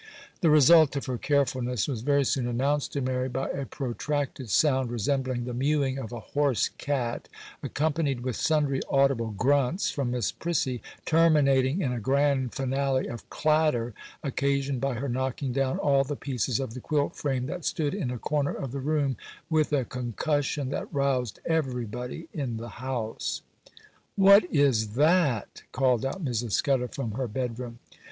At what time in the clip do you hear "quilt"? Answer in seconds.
16.81-17.15